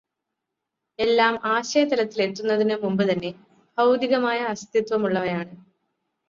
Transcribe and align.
എല്ലാം 0.99 1.39
ആശയതലത്തിലെത്തുന്നതിനു 1.45 2.77
മുമ്പു 2.83 3.03
തന്നേ 3.03 3.31
ഭൗതികമായ 3.77 4.39
അസ്തിത്വമുള്ളവയാണ്. 4.45 5.53